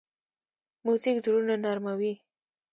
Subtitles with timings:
[0.85, 2.13] موزیک زړونه نرمه وي.